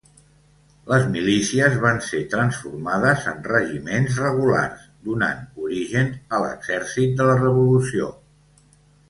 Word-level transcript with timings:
Les 0.91 1.03
milícies 1.15 1.75
van 1.83 1.99
ser 2.05 2.21
transformades 2.31 3.27
en 3.33 3.43
regiments 3.49 4.17
regulars, 4.23 4.87
donant 5.11 5.45
origen 5.67 6.11
a 6.39 6.41
l'exèrcit 6.47 7.15
de 7.23 7.31
la 7.31 7.39
revolució. 7.45 8.11